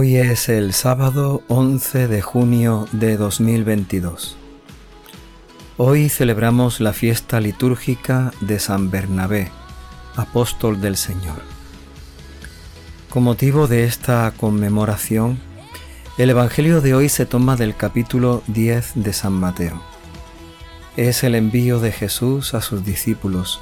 Hoy 0.00 0.14
es 0.14 0.48
el 0.48 0.74
sábado 0.74 1.42
11 1.48 2.06
de 2.06 2.22
junio 2.22 2.86
de 2.92 3.16
2022. 3.16 4.36
Hoy 5.76 6.08
celebramos 6.08 6.78
la 6.78 6.92
fiesta 6.92 7.40
litúrgica 7.40 8.30
de 8.40 8.60
San 8.60 8.92
Bernabé, 8.92 9.50
apóstol 10.14 10.80
del 10.80 10.96
Señor. 10.96 11.42
Con 13.10 13.24
motivo 13.24 13.66
de 13.66 13.86
esta 13.86 14.32
conmemoración, 14.36 15.40
el 16.16 16.30
Evangelio 16.30 16.80
de 16.80 16.94
hoy 16.94 17.08
se 17.08 17.26
toma 17.26 17.56
del 17.56 17.74
capítulo 17.74 18.44
10 18.46 18.92
de 18.94 19.12
San 19.12 19.32
Mateo. 19.32 19.82
Es 20.96 21.24
el 21.24 21.34
envío 21.34 21.80
de 21.80 21.90
Jesús 21.90 22.54
a 22.54 22.60
sus 22.60 22.84
discípulos 22.84 23.60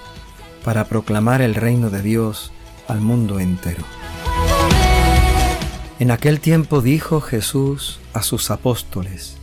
para 0.67 0.85
proclamar 0.85 1.41
el 1.41 1.55
reino 1.55 1.89
de 1.89 2.03
Dios 2.03 2.53
al 2.89 3.01
mundo 3.01 3.41
entero. 3.41 3.85
En 5.99 6.11
aquel 6.11 6.41
tiempo 6.41 6.83
dijo 6.83 7.23
Jesús 7.23 8.01
a 8.13 8.23
sus 8.23 8.51
apóstoles, 8.51 9.39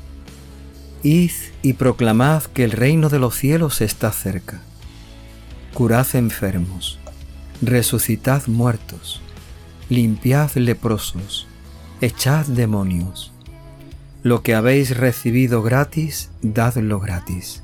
Id 1.02 1.32
y 1.64 1.74
proclamad 1.74 2.44
que 2.44 2.64
el 2.64 2.72
reino 2.72 3.10
de 3.10 3.18
los 3.18 3.36
cielos 3.36 3.82
está 3.82 4.12
cerca. 4.12 4.62
Curad 5.74 6.16
enfermos, 6.16 7.00
resucitad 7.64 8.46
muertos, 8.46 9.20
limpiad 9.90 10.52
leprosos, 10.54 11.48
echad 12.02 12.46
demonios. 12.46 13.32
Lo 14.22 14.44
que 14.44 14.54
habéis 14.54 14.96
recibido 14.96 15.64
gratis, 15.64 16.30
dadlo 16.44 17.00
gratis. 17.00 17.64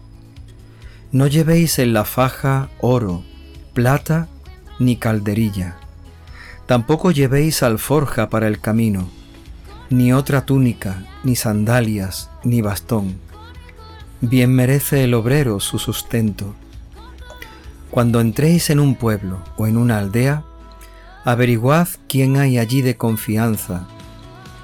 No 1.11 1.27
llevéis 1.27 1.77
en 1.77 1.93
la 1.93 2.05
faja 2.05 2.69
oro, 2.81 3.23
plata 3.73 4.27
ni 4.79 4.95
calderilla 4.95 5.77
Tampoco 6.69 7.09
llevéis 7.09 7.63
alforja 7.63 8.29
para 8.29 8.47
el 8.47 8.59
camino, 8.59 9.09
ni 9.89 10.13
otra 10.13 10.45
túnica, 10.45 11.03
ni 11.23 11.35
sandalias, 11.35 12.29
ni 12.43 12.61
bastón. 12.61 13.17
Bien 14.21 14.53
merece 14.53 15.03
el 15.03 15.15
obrero 15.15 15.61
su 15.61 15.79
sustento. 15.79 16.53
Cuando 17.89 18.21
entréis 18.21 18.69
en 18.69 18.79
un 18.79 18.93
pueblo 18.93 19.39
o 19.57 19.65
en 19.65 19.77
una 19.77 19.97
aldea, 19.97 20.43
averiguad 21.25 21.87
quién 22.07 22.37
hay 22.37 22.59
allí 22.59 22.83
de 22.83 22.95
confianza, 22.95 23.87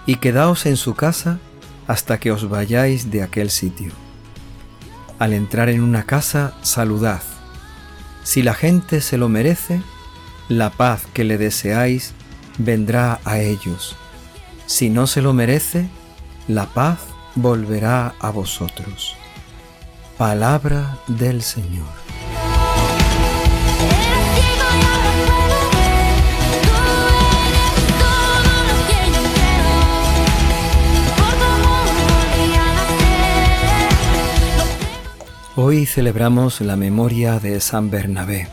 y 0.06 0.18
quedaos 0.18 0.68
en 0.68 0.78
su 0.78 0.94
casa 0.94 1.40
hasta 1.88 2.20
que 2.20 2.32
os 2.32 2.48
vayáis 2.48 3.10
de 3.10 3.24
aquel 3.24 3.50
sitio. 3.50 3.92
Al 5.18 5.34
entrar 5.34 5.70
en 5.70 5.82
una 5.82 6.04
casa, 6.04 6.54
saludad. 6.62 7.24
Si 8.22 8.44
la 8.44 8.54
gente 8.54 9.02
se 9.02 9.18
lo 9.18 9.28
merece, 9.28 9.82
la 10.50 10.70
paz 10.70 11.08
que 11.14 11.24
le 11.24 11.38
deseáis 11.38 12.14
vendrá 12.58 13.20
a 13.26 13.40
ellos. 13.40 13.96
Si 14.68 14.90
no 14.90 15.08
se 15.08 15.22
lo 15.22 15.34
merece, 15.34 15.88
la 16.48 16.68
paz 16.68 17.00
volverá 17.36 18.14
a 18.20 18.30
vosotros. 18.30 19.16
Palabra 20.18 20.98
del 21.08 21.42
Señor. 21.42 21.88
Hoy 35.58 35.86
celebramos 35.86 36.60
la 36.60 36.76
memoria 36.76 37.40
de 37.40 37.62
San 37.62 37.90
Bernabé, 37.90 38.50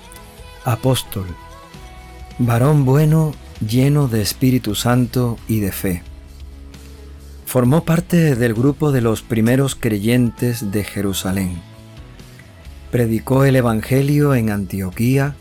apóstol 0.64 1.26
varón 2.38 2.84
bueno, 2.84 3.32
lleno 3.66 4.09
de 4.09 4.22
Espíritu 4.22 4.75
Santo 4.75 5.38
y 5.48 5.60
de 5.60 5.72
fe. 5.72 6.03
Formó 7.47 7.84
parte 7.84 8.34
del 8.34 8.54
grupo 8.54 8.93
de 8.93 9.03
los 9.03 9.22
primeros 9.22 9.75
creyentes 9.75 10.71
de 10.72 10.84
Jerusalén. 10.84 11.60
Predicó 12.91 13.44
el 13.44 13.56
Evangelio 13.56 14.34
en 14.34 14.50
Antioquía 14.50 15.34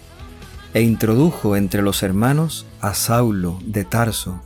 e 0.74 0.81
introdujo 0.81 1.56
entre 1.56 1.81
los 1.81 2.03
hermanos 2.03 2.66
a 2.81 2.94
Saulo 2.94 3.59
de 3.66 3.85
Tarso, 3.85 4.41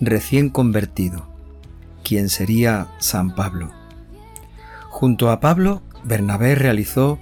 recién 0.00 0.50
convertido, 0.50 1.26
quien 2.02 2.28
sería 2.28 2.88
San 2.98 3.34
Pablo. 3.34 3.70
Junto 4.88 5.30
a 5.30 5.40
Pablo, 5.40 5.82
Bernabé 6.04 6.54
realizó 6.54 7.18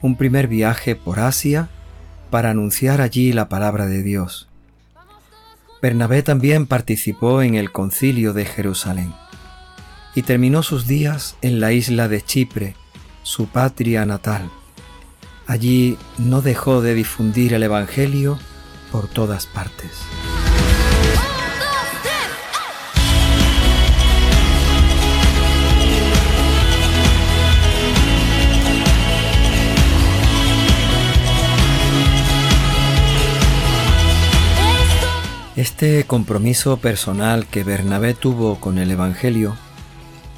un 0.00 0.16
primer 0.16 0.48
viaje 0.48 0.96
por 0.96 1.20
Asia 1.20 1.68
para 2.30 2.50
anunciar 2.50 3.00
allí 3.00 3.32
la 3.32 3.48
palabra 3.48 3.86
de 3.86 4.02
Dios. 4.02 4.48
Bernabé 5.82 6.22
también 6.22 6.66
participó 6.66 7.42
en 7.42 7.54
el 7.54 7.72
concilio 7.72 8.32
de 8.32 8.44
Jerusalén 8.44 9.12
y 10.14 10.22
terminó 10.22 10.62
sus 10.62 10.86
días 10.86 11.36
en 11.42 11.60
la 11.60 11.72
isla 11.72 12.08
de 12.08 12.22
Chipre, 12.22 12.74
su 13.22 13.46
patria 13.46 14.04
natal. 14.04 14.50
Allí 15.46 15.96
no 16.18 16.42
dejó 16.42 16.82
de 16.82 16.94
difundir 16.94 17.54
el 17.54 17.62
Evangelio 17.62 18.38
por 18.92 19.08
todas 19.08 19.46
partes. 19.46 19.90
Este 35.56 36.04
compromiso 36.04 36.76
personal 36.76 37.44
que 37.44 37.64
Bernabé 37.64 38.14
tuvo 38.14 38.60
con 38.60 38.78
el 38.78 38.88
Evangelio 38.92 39.56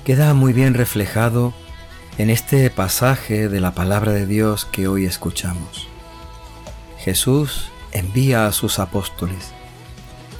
queda 0.05 0.33
muy 0.33 0.55
bien 0.55 0.73
reflejado 0.73 1.53
en 2.17 2.31
este 2.31 2.71
pasaje 2.71 3.51
de 3.51 3.61
la 3.61 3.75
palabra 3.75 4.13
de 4.13 4.25
Dios 4.25 4.65
que 4.65 4.89
hoy 4.89 5.05
escuchamos. 5.05 5.87
Jesús 6.99 7.71
envía 7.93 8.47
a 8.47 8.53
sus 8.53 8.79
apóstoles, 8.79 9.53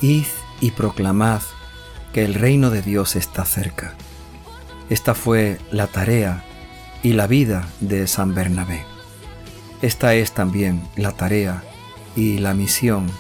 Id 0.01 0.25
y 0.63 0.71
proclamad 0.71 1.43
que 2.15 2.25
el 2.25 2.33
reino 2.33 2.71
de 2.71 2.81
Dios 2.81 3.15
está 3.15 3.45
cerca. 3.45 3.95
Esta 4.89 5.15
fue 5.15 5.59
la 5.71 5.87
tarea 5.87 6.45
y 7.03 7.13
la 7.13 7.27
vida 7.27 7.69
de 7.81 8.07
San 8.07 8.35
Bernabé. 8.35 8.87
Esta 9.83 10.15
es 10.15 10.33
también 10.33 10.83
la 10.97 11.13
tarea 11.13 11.63
y 12.17 12.39
la 12.39 12.55
misión 12.55 13.11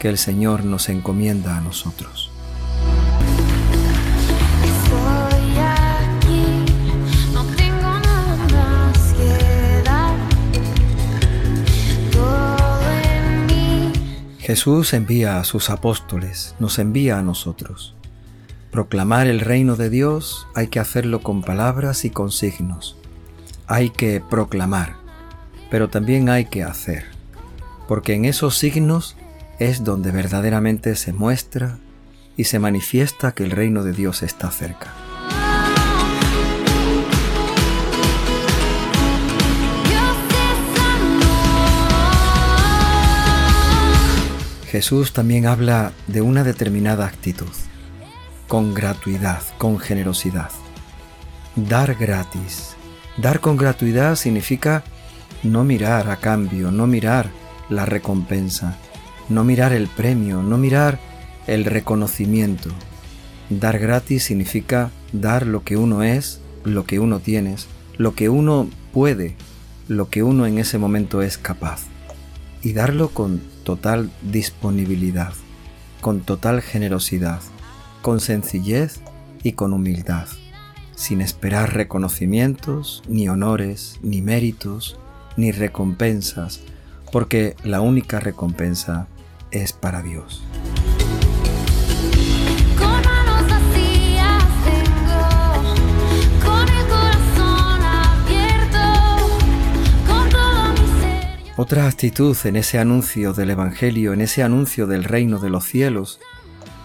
que 0.00 0.08
el 0.08 0.16
Señor 0.16 0.64
nos 0.64 0.88
encomienda 0.88 1.58
a 1.58 1.60
nosotros. 1.60 2.30
Jesús 14.38 14.94
envía 14.94 15.38
a 15.38 15.44
sus 15.44 15.68
apóstoles, 15.68 16.56
nos 16.58 16.78
envía 16.78 17.18
a 17.18 17.22
nosotros. 17.22 17.94
Proclamar 18.72 19.26
el 19.26 19.40
reino 19.40 19.76
de 19.76 19.90
Dios 19.90 20.48
hay 20.54 20.68
que 20.68 20.80
hacerlo 20.80 21.20
con 21.20 21.42
palabras 21.42 22.06
y 22.06 22.10
con 22.10 22.32
signos. 22.32 22.96
Hay 23.66 23.90
que 23.90 24.20
proclamar, 24.20 24.96
pero 25.70 25.88
también 25.88 26.30
hay 26.30 26.46
que 26.46 26.64
hacer, 26.64 27.04
porque 27.86 28.14
en 28.14 28.24
esos 28.24 28.56
signos 28.56 29.14
es 29.60 29.84
donde 29.84 30.10
verdaderamente 30.10 30.96
se 30.96 31.12
muestra 31.12 31.78
y 32.34 32.44
se 32.44 32.58
manifiesta 32.58 33.32
que 33.32 33.44
el 33.44 33.50
reino 33.50 33.84
de 33.84 33.92
Dios 33.92 34.22
está 34.22 34.50
cerca. 34.50 34.90
Jesús 44.66 45.12
también 45.12 45.46
habla 45.46 45.92
de 46.06 46.22
una 46.22 46.42
determinada 46.42 47.04
actitud, 47.04 47.52
con 48.48 48.72
gratuidad, 48.72 49.42
con 49.58 49.78
generosidad. 49.78 50.50
Dar 51.54 51.96
gratis. 51.96 52.76
Dar 53.18 53.40
con 53.40 53.58
gratuidad 53.58 54.14
significa 54.16 54.84
no 55.42 55.64
mirar 55.64 56.08
a 56.08 56.16
cambio, 56.16 56.70
no 56.70 56.86
mirar 56.86 57.28
la 57.68 57.84
recompensa, 57.84 58.78
no 59.30 59.44
mirar 59.44 59.72
el 59.72 59.86
premio, 59.86 60.42
no 60.42 60.58
mirar 60.58 60.98
el 61.46 61.64
reconocimiento. 61.64 62.68
Dar 63.48 63.78
gratis 63.78 64.24
significa 64.24 64.90
dar 65.12 65.46
lo 65.46 65.64
que 65.64 65.76
uno 65.76 66.02
es, 66.02 66.40
lo 66.64 66.84
que 66.84 66.98
uno 66.98 67.20
tiene, 67.20 67.56
lo 67.96 68.14
que 68.14 68.28
uno 68.28 68.68
puede, 68.92 69.36
lo 69.88 70.08
que 70.10 70.22
uno 70.22 70.46
en 70.46 70.58
ese 70.58 70.78
momento 70.78 71.22
es 71.22 71.38
capaz. 71.38 71.82
Y 72.62 72.72
darlo 72.72 73.08
con 73.08 73.40
total 73.64 74.10
disponibilidad, 74.22 75.32
con 76.00 76.20
total 76.20 76.60
generosidad, 76.60 77.40
con 78.02 78.20
sencillez 78.20 79.00
y 79.42 79.52
con 79.52 79.72
humildad, 79.72 80.26
sin 80.94 81.20
esperar 81.20 81.74
reconocimientos, 81.74 83.02
ni 83.08 83.28
honores, 83.28 83.98
ni 84.02 84.22
méritos, 84.22 84.98
ni 85.36 85.52
recompensas, 85.52 86.60
porque 87.12 87.56
la 87.64 87.80
única 87.80 88.20
recompensa 88.20 89.08
es 89.50 89.72
para 89.72 90.02
Dios. 90.02 90.42
Otra 101.62 101.86
actitud 101.86 102.34
en 102.44 102.56
ese 102.56 102.78
anuncio 102.78 103.34
del 103.34 103.50
Evangelio, 103.50 104.14
en 104.14 104.22
ese 104.22 104.42
anuncio 104.42 104.86
del 104.86 105.04
reino 105.04 105.38
de 105.38 105.50
los 105.50 105.66
cielos, 105.66 106.18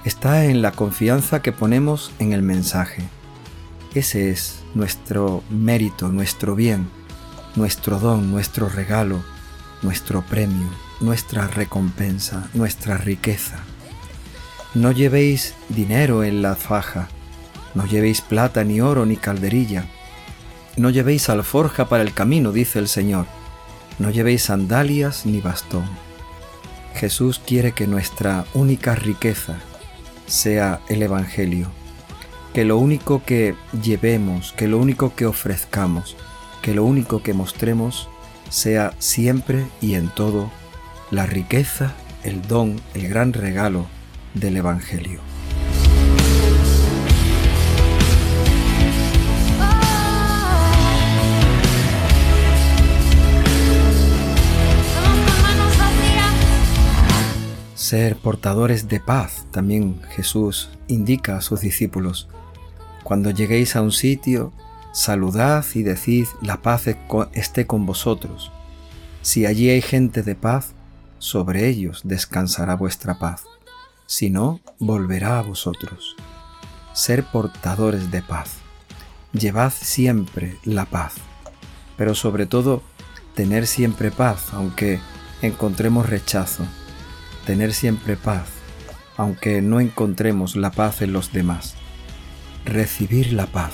está 0.03 0.43
en 0.43 0.61
la 0.61 0.73
confianza 0.73 1.41
que 1.41 1.53
ponemos 1.53 2.11
en 2.19 2.33
el 2.33 2.41
mensaje. 2.41 3.01
Ese 3.93 4.31
es 4.31 4.59
nuestro 4.73 5.43
mérito, 5.49 6.09
nuestro 6.09 6.55
bien, 6.55 6.89
nuestro 7.55 7.99
don, 7.99 8.29
nuestro 8.29 8.67
regalo, 8.67 9.23
nuestro 9.81 10.21
premio 10.23 10.67
nuestra 10.99 11.47
recompensa, 11.47 12.49
nuestra 12.53 12.97
riqueza. 12.97 13.57
No 14.73 14.91
llevéis 14.91 15.53
dinero 15.69 16.23
en 16.23 16.41
la 16.41 16.55
faja, 16.55 17.07
no 17.73 17.85
llevéis 17.85 18.21
plata 18.21 18.63
ni 18.63 18.81
oro 18.81 19.05
ni 19.05 19.17
calderilla, 19.17 19.85
no 20.77 20.89
llevéis 20.89 21.29
alforja 21.29 21.87
para 21.87 22.03
el 22.03 22.13
camino, 22.13 22.51
dice 22.51 22.79
el 22.79 22.87
Señor, 22.87 23.25
no 23.99 24.09
llevéis 24.09 24.43
sandalias 24.43 25.25
ni 25.25 25.41
bastón. 25.41 25.85
Jesús 26.95 27.41
quiere 27.45 27.73
que 27.73 27.87
nuestra 27.87 28.45
única 28.53 28.95
riqueza 28.95 29.57
sea 30.27 30.81
el 30.89 31.03
Evangelio, 31.03 31.69
que 32.53 32.65
lo 32.65 32.77
único 32.77 33.23
que 33.23 33.55
llevemos, 33.81 34.53
que 34.53 34.67
lo 34.67 34.77
único 34.77 35.13
que 35.15 35.25
ofrezcamos, 35.25 36.15
que 36.61 36.73
lo 36.73 36.83
único 36.83 37.21
que 37.21 37.33
mostremos 37.33 38.09
sea 38.49 38.93
siempre 38.99 39.65
y 39.81 39.95
en 39.95 40.09
todo 40.09 40.49
la 41.11 41.27
riqueza, 41.27 41.93
el 42.23 42.41
don, 42.41 42.81
el 42.95 43.07
gran 43.07 43.31
regalo 43.31 43.85
del 44.33 44.57
Evangelio. 44.57 45.19
Ser 57.75 58.15
portadores 58.15 58.87
de 58.87 58.99
paz, 58.99 59.45
también 59.51 60.01
Jesús 60.15 60.71
indica 60.87 61.37
a 61.37 61.41
sus 61.41 61.61
discípulos. 61.61 62.27
Cuando 63.03 63.29
lleguéis 63.29 63.75
a 63.75 63.83
un 63.83 63.91
sitio, 63.91 64.51
saludad 64.91 65.63
y 65.75 65.83
decid, 65.83 66.25
la 66.41 66.63
paz 66.63 66.87
esté 67.33 67.67
con 67.67 67.85
vosotros. 67.85 68.51
Si 69.21 69.45
allí 69.45 69.69
hay 69.69 69.81
gente 69.83 70.23
de 70.23 70.33
paz, 70.33 70.73
sobre 71.25 71.67
ellos 71.67 72.01
descansará 72.03 72.75
vuestra 72.75 73.19
paz. 73.19 73.43
Si 74.05 74.29
no, 74.29 74.61
volverá 74.79 75.39
a 75.39 75.41
vosotros. 75.41 76.15
Ser 76.93 77.23
portadores 77.25 78.11
de 78.11 78.21
paz. 78.21 78.57
Llevad 79.33 79.71
siempre 79.71 80.57
la 80.63 80.85
paz, 80.85 81.15
pero 81.97 82.15
sobre 82.15 82.45
todo 82.45 82.83
tener 83.33 83.67
siempre 83.67 84.11
paz, 84.11 84.53
aunque 84.53 84.99
encontremos 85.41 86.07
rechazo 86.07 86.65
tener 87.45 87.73
siempre 87.73 88.17
paz, 88.17 88.47
aunque 89.17 89.61
no 89.61 89.79
encontremos 89.79 90.55
la 90.55 90.71
paz 90.71 91.01
en 91.01 91.13
los 91.13 91.31
demás. 91.31 91.75
Recibir 92.65 93.33
la 93.33 93.45
paz, 93.45 93.73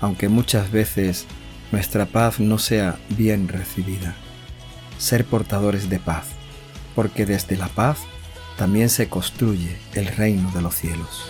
aunque 0.00 0.28
muchas 0.28 0.70
veces 0.70 1.26
nuestra 1.72 2.06
paz 2.06 2.40
no 2.40 2.58
sea 2.58 2.98
bien 3.10 3.48
recibida. 3.48 4.14
Ser 4.98 5.24
portadores 5.24 5.90
de 5.90 5.98
paz, 5.98 6.26
porque 6.94 7.26
desde 7.26 7.56
la 7.56 7.68
paz 7.68 7.98
también 8.56 8.88
se 8.88 9.08
construye 9.08 9.76
el 9.94 10.06
reino 10.06 10.50
de 10.52 10.62
los 10.62 10.74
cielos. 10.74 11.26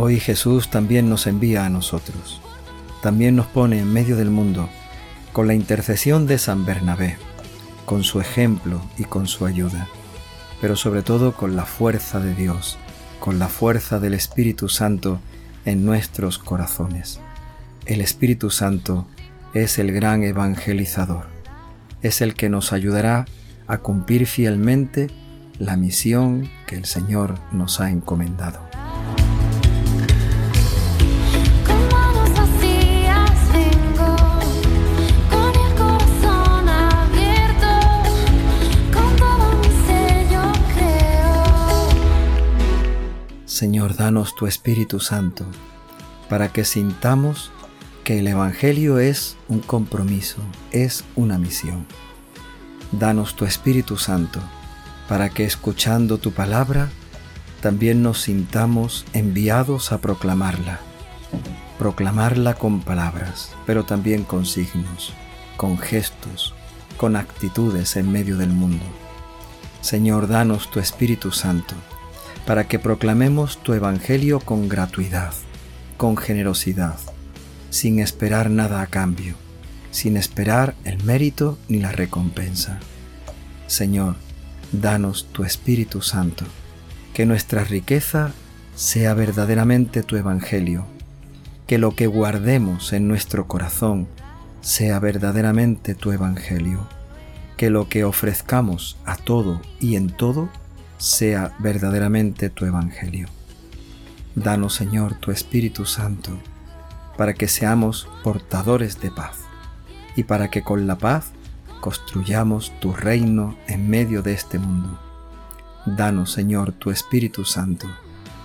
Hoy 0.00 0.20
Jesús 0.20 0.70
también 0.70 1.08
nos 1.08 1.26
envía 1.26 1.66
a 1.66 1.68
nosotros, 1.68 2.40
también 3.02 3.34
nos 3.34 3.46
pone 3.46 3.80
en 3.80 3.92
medio 3.92 4.16
del 4.16 4.30
mundo 4.30 4.68
con 5.32 5.48
la 5.48 5.54
intercesión 5.54 6.28
de 6.28 6.38
San 6.38 6.64
Bernabé, 6.64 7.18
con 7.84 8.04
su 8.04 8.20
ejemplo 8.20 8.80
y 8.96 9.04
con 9.04 9.26
su 9.26 9.44
ayuda, 9.44 9.88
pero 10.60 10.76
sobre 10.76 11.02
todo 11.02 11.32
con 11.32 11.56
la 11.56 11.64
fuerza 11.64 12.20
de 12.20 12.34
Dios, 12.34 12.78
con 13.20 13.38
la 13.38 13.48
fuerza 13.48 14.00
del 14.00 14.14
Espíritu 14.14 14.68
Santo 14.68 15.20
en 15.64 15.84
nuestros 15.84 16.38
corazones. 16.38 17.20
El 17.86 18.00
Espíritu 18.00 18.50
Santo 18.50 19.06
es 19.54 19.78
el 19.78 19.92
gran 19.92 20.22
evangelizador, 20.22 21.26
es 22.02 22.20
el 22.20 22.34
que 22.34 22.48
nos 22.48 22.72
ayudará 22.72 23.26
a 23.66 23.78
cumplir 23.78 24.26
fielmente 24.26 25.08
la 25.58 25.76
misión 25.76 26.48
que 26.66 26.76
el 26.76 26.84
Señor 26.84 27.34
nos 27.52 27.80
ha 27.80 27.90
encomendado. 27.90 28.67
Señor, 43.58 43.96
danos 43.96 44.36
tu 44.36 44.46
Espíritu 44.46 45.00
Santo 45.00 45.44
para 46.28 46.52
que 46.52 46.64
sintamos 46.64 47.50
que 48.04 48.20
el 48.20 48.28
Evangelio 48.28 49.00
es 49.00 49.36
un 49.48 49.58
compromiso, 49.58 50.36
es 50.70 51.02
una 51.16 51.38
misión. 51.38 51.84
Danos 52.92 53.34
tu 53.34 53.46
Espíritu 53.46 53.96
Santo 53.96 54.38
para 55.08 55.30
que 55.30 55.44
escuchando 55.44 56.18
tu 56.18 56.30
palabra 56.30 56.88
también 57.60 58.00
nos 58.00 58.20
sintamos 58.20 59.04
enviados 59.12 59.90
a 59.90 59.98
proclamarla. 59.98 60.78
Proclamarla 61.80 62.54
con 62.54 62.80
palabras, 62.82 63.50
pero 63.66 63.84
también 63.84 64.22
con 64.22 64.46
signos, 64.46 65.12
con 65.56 65.78
gestos, 65.78 66.54
con 66.96 67.16
actitudes 67.16 67.96
en 67.96 68.12
medio 68.12 68.36
del 68.36 68.50
mundo. 68.50 68.84
Señor, 69.80 70.28
danos 70.28 70.70
tu 70.70 70.78
Espíritu 70.78 71.32
Santo 71.32 71.74
para 72.46 72.68
que 72.68 72.78
proclamemos 72.78 73.62
tu 73.62 73.74
Evangelio 73.74 74.40
con 74.40 74.68
gratuidad, 74.68 75.32
con 75.96 76.16
generosidad, 76.16 76.98
sin 77.70 77.98
esperar 77.98 78.50
nada 78.50 78.80
a 78.82 78.86
cambio, 78.86 79.34
sin 79.90 80.16
esperar 80.16 80.74
el 80.84 81.02
mérito 81.04 81.58
ni 81.68 81.78
la 81.78 81.92
recompensa. 81.92 82.78
Señor, 83.66 84.16
danos 84.72 85.28
tu 85.32 85.44
Espíritu 85.44 86.02
Santo, 86.02 86.44
que 87.14 87.26
nuestra 87.26 87.64
riqueza 87.64 88.32
sea 88.74 89.14
verdaderamente 89.14 90.02
tu 90.02 90.16
Evangelio, 90.16 90.86
que 91.66 91.78
lo 91.78 91.94
que 91.94 92.06
guardemos 92.06 92.92
en 92.92 93.08
nuestro 93.08 93.46
corazón 93.46 94.08
sea 94.60 94.98
verdaderamente 95.00 95.94
tu 95.94 96.12
Evangelio, 96.12 96.86
que 97.56 97.70
lo 97.70 97.88
que 97.88 98.04
ofrezcamos 98.04 98.96
a 99.04 99.16
todo 99.16 99.60
y 99.80 99.96
en 99.96 100.08
todo 100.08 100.48
sea 100.98 101.54
verdaderamente 101.58 102.50
tu 102.50 102.66
Evangelio. 102.66 103.28
Danos, 104.34 104.74
Señor, 104.74 105.14
tu 105.14 105.30
Espíritu 105.30 105.84
Santo, 105.86 106.30
para 107.16 107.34
que 107.34 107.48
seamos 107.48 108.08
portadores 108.22 109.00
de 109.00 109.10
paz 109.10 109.38
y 110.16 110.24
para 110.24 110.50
que 110.50 110.62
con 110.62 110.86
la 110.86 110.98
paz 110.98 111.32
construyamos 111.80 112.72
tu 112.80 112.92
reino 112.92 113.56
en 113.66 113.88
medio 113.88 114.22
de 114.22 114.32
este 114.32 114.58
mundo. 114.58 114.98
Danos, 115.86 116.32
Señor, 116.32 116.72
tu 116.72 116.90
Espíritu 116.90 117.44
Santo, 117.44 117.88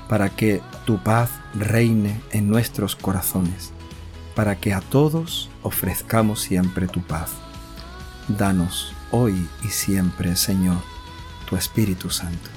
para 0.07 0.29
que 0.29 0.61
tu 0.85 0.97
paz 0.97 1.29
reine 1.55 2.21
en 2.31 2.47
nuestros 2.47 2.95
corazones, 2.95 3.71
para 4.35 4.55
que 4.55 4.73
a 4.73 4.81
todos 4.81 5.49
ofrezcamos 5.61 6.41
siempre 6.41 6.87
tu 6.87 7.01
paz. 7.01 7.31
Danos 8.27 8.93
hoy 9.11 9.47
y 9.63 9.67
siempre, 9.67 10.35
Señor, 10.35 10.92
tu 11.53 11.57
Espíritu 11.57 12.09
Santo. 12.09 12.49